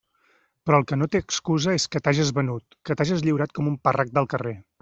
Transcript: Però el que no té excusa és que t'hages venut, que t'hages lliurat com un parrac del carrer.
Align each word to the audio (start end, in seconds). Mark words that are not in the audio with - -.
Però 0.69 0.79
el 0.81 0.85
que 0.91 0.97
no 1.01 1.07
té 1.15 1.21
excusa 1.25 1.75
és 1.81 1.85
que 1.95 2.03
t'hages 2.07 2.33
venut, 2.39 2.81
que 2.91 2.97
t'hages 3.01 3.25
lliurat 3.29 3.57
com 3.59 3.73
un 3.75 3.81
parrac 3.89 4.15
del 4.21 4.31
carrer. 4.35 4.61